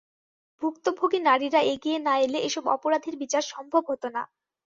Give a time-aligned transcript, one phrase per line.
[0.61, 4.21] ভুক্তভোগী নারীরা এগিয়ে না এলে এসব অপরাধীর বিচার সম্ভব হতো না।